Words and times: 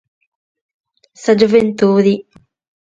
Sa 1.25 1.37
gioventude. 1.43 2.13